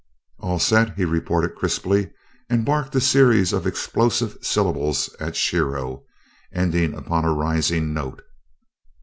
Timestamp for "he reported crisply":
0.97-2.09